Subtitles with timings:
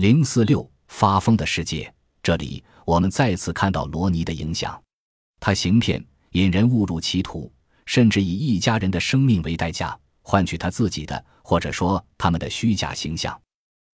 [0.00, 1.92] 零四六发疯的世界，
[2.22, 4.82] 这里我们再次看到罗尼的影响。
[5.38, 7.52] 他行骗，引人误入歧途，
[7.84, 13.38] 甚至以一家人的生命为代价，换取他自己的，或者说他们的虚假形象。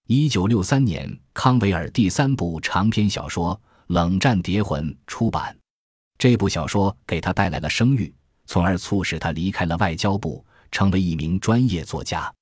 [0.07, 5.59] 一九六三年，康维尔第三部长篇小说《冷战谍魂》出版。
[6.19, 8.15] 这部小说给他带来了声誉，
[8.45, 12.33] 从而促使他离开了外交部，成为一名专业作家。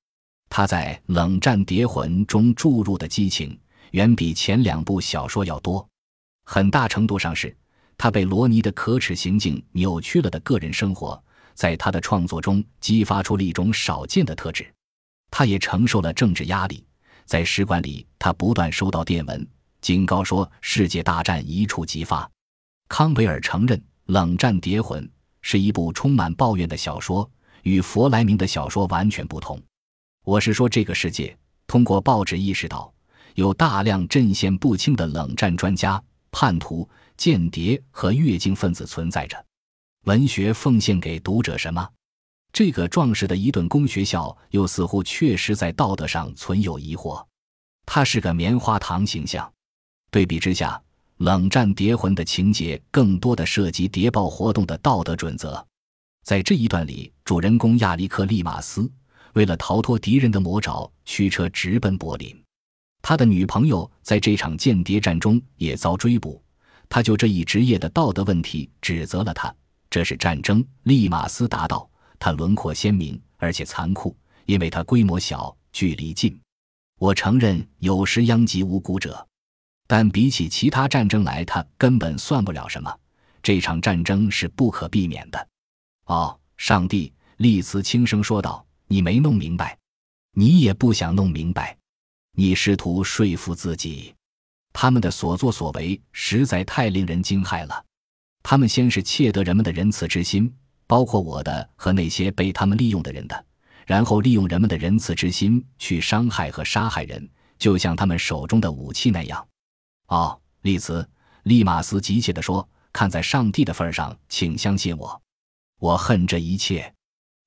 [0.56, 3.58] 他在《冷战谍魂》中注入的激情，
[3.90, 5.84] 远比前两部小说要多。
[6.44, 7.52] 很大程度上是
[7.98, 11.20] 他被罗尼的可耻行径扭曲了的个人生活，
[11.54, 14.64] 在他的创作中激发出了一种少见的特质。
[15.28, 16.86] 他也承受了政治压力，
[17.24, 19.44] 在使馆里，他不断收到电文，
[19.80, 22.30] 警告说世界大战一触即发。
[22.86, 25.04] 康维尔承认，《冷战谍魂》
[25.42, 27.28] 是一部充满抱怨的小说，
[27.64, 29.60] 与弗莱明的小说完全不同。
[30.24, 32.90] 我是说，这个世界通过报纸意识到，
[33.34, 39.44] 有大量阵线不清的冷战专家、叛徒、间谍和越境分子存在着。
[40.06, 41.86] 文学奉献给读者什么？
[42.54, 47.22] 这个壮实的伊顿公学校又似乎确实在道德上存有疑惑。
[47.84, 49.52] 它是个棉花糖形象。
[50.10, 50.80] 对比之下，
[51.24, 55.62] 《冷战谍魂》的情节更多的涉及谍报活动的道德准则。
[56.24, 58.90] 在这一段里，主人公亚历克·利马斯。
[59.34, 62.42] 为了逃脱敌人的魔爪，驱车直奔柏林。
[63.02, 66.42] 他的女朋友在这场间谍战中也遭追捕。
[66.88, 69.54] 他就这一职业的道德问题指责了他。
[69.90, 71.88] 这是战争，利马斯答道。
[72.18, 76.38] 他轮廓鲜明，而且残酷，因为他规模小，距离近。
[76.98, 79.26] 我承认有时殃及无辜者，
[79.86, 82.94] 但比起其他战争来，他根本算不了什么。
[83.42, 85.48] 这场战争是不可避免的。
[86.06, 87.12] 哦，上帝！
[87.38, 88.64] 利兹轻声说道。
[88.88, 89.78] 你没弄明白，
[90.32, 91.76] 你也不想弄明白，
[92.32, 94.14] 你试图说服自己，
[94.72, 97.84] 他们的所作所为实在太令人惊骇了。
[98.42, 100.54] 他们先是窃得人们的仁慈之心，
[100.86, 103.46] 包括我的和那些被他们利用的人的，
[103.86, 107.26] 然后利用人们的仁慈之心去伤害和杀害人，
[107.58, 109.48] 就像他们手中的武器那样。
[110.08, 111.08] 哦，利兹，
[111.44, 115.22] 利马斯急切地说：“看在上帝的份上，请相信我，
[115.78, 116.94] 我恨这一切，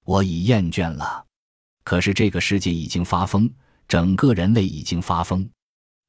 [0.03, 1.25] 我已厌倦了。”
[1.87, 3.49] 可是这个世界已经发疯，
[3.87, 5.49] 整个人类已经发疯。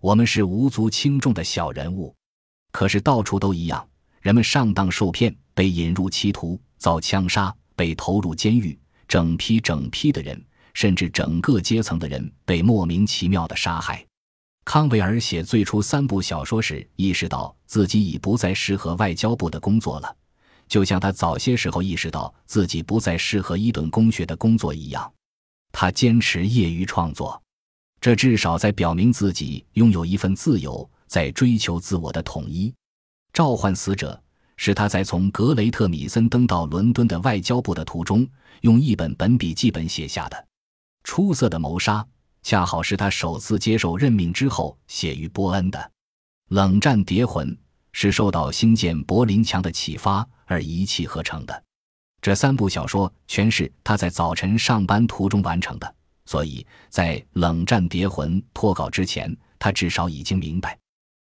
[0.00, 2.12] 我们是无足轻重的小人物，
[2.72, 3.88] 可是到处都一样，
[4.20, 8.76] 人们上当受骗，被引入歧途，遭枪杀，被投入监狱。
[9.06, 10.44] 整批整批的人，
[10.74, 14.04] 甚至整个阶层的人，被莫名其妙的杀害。
[14.64, 20.16] 康维尔写最初三部小说时，意识到自己已不再适合外交部的工作了，
[20.66, 25.08] 就像他早些时候意识到自己不再适合伊顿公学的工作一样。
[25.80, 27.40] 他坚持业余创作，
[28.00, 32.74] 这至少在表明自己拥有一份自由，在追求自我的统一。
[33.32, 34.20] 召唤死者
[34.56, 38.26] 是他在从格雷特米森登到伦敦的外交部的途中，
[38.62, 40.46] 用一本本笔记本写下的。
[41.04, 42.04] 出色的谋杀
[42.42, 45.92] 恰好是他首次接受任命之后写于波恩的。
[46.48, 47.56] 冷战谍魂
[47.92, 51.62] 是受到兴建柏林墙的启发而一气呵成的。
[52.20, 55.94] 这三部小说全是他在早晨上班途中完成的，
[56.26, 60.76] 所以在《冷战谍魂》脱稿之前，他至少已经明白，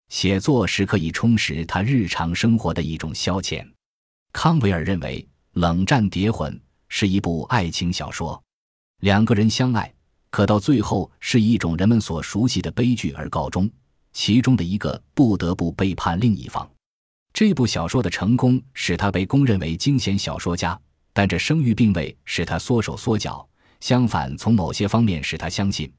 [0.09, 3.65] 写作是可以充实他日常生活的一种消遣。
[4.33, 5.21] 康维尔认为，
[5.53, 6.53] 《冷战谍魂》
[6.87, 8.41] 是一部爱情小说，
[9.01, 9.93] 两个人相爱，
[10.31, 13.69] 可到最后是一种人们所熟悉的悲剧而告终，
[14.11, 16.69] 其中的一个不得不背叛另一方。
[17.33, 20.79] 这部小说的成功使他被公认为惊险小说家，
[21.13, 23.47] 但这声誉并未使他缩手缩脚。
[23.79, 25.89] 相反，从某些方面使他相信，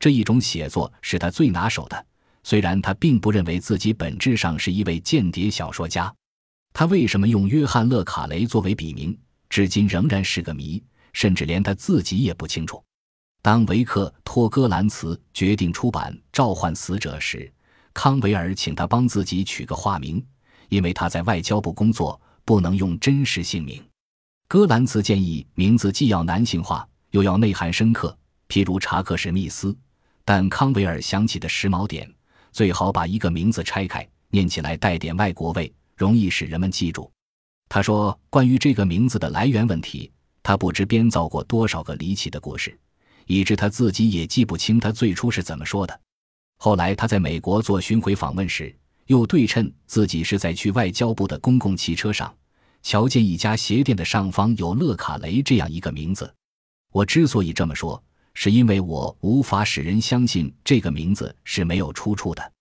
[0.00, 2.06] 这一种写作是他最拿手的。
[2.42, 6.12] 虽然他并不认为自己本质上是一位间谍小说家，
[6.72, 9.16] 他为什么用约翰·勒卡雷作为笔名，
[9.48, 10.82] 至今仍然是个谜，
[11.12, 12.82] 甚至连他自己也不清楚。
[13.42, 17.52] 当维克托·戈兰茨决定出版《召唤死者》时，
[17.94, 20.24] 康维尔请他帮自己取个化名。
[20.68, 23.82] 因为他在外交部工作，不能用真实姓名。
[24.46, 28.16] 戈兰茨建议名字既要男性化，又要内涵深刻，
[28.48, 29.76] 譬如查克·史密斯。
[30.24, 32.10] 但康维尔想起的时髦点，
[32.52, 37.10] 最好把一个名字拆开，念起来带点外国味，容易使人们记住。
[37.68, 40.10] 他说，关于这个名字的来源问题，
[40.42, 42.78] 他不知编造过多少个离奇的故事，
[43.26, 46.00] 以致他自己也记不清他最初是怎么说的。
[46.58, 48.74] 后来他在美国做巡回访问时。
[49.08, 52.32] 又对称自己是在去外交部的公共汽车上，
[52.82, 56.32] 瞧见一家鞋店的上方有勒卡雷这样一个名字。
[56.92, 58.02] 我之所以这么说，
[58.34, 62.52] 是因为我无法使人相信这个名字是没有出处的。